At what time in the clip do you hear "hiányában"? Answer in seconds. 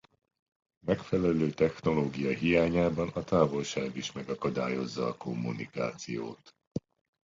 2.33-3.09